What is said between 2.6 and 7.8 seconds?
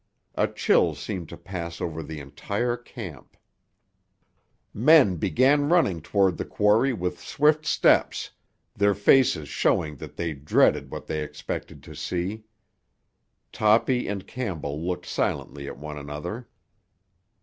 camp. Men began running toward the quarry with swift